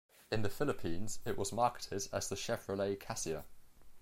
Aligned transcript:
In 0.31 0.41
the 0.41 0.49
Philippines, 0.49 1.19
it 1.25 1.37
was 1.37 1.51
marketed 1.53 2.07
as 2.11 2.27
the 2.27 2.35
Chevrolet 2.35 2.99
Cassia. 2.99 3.45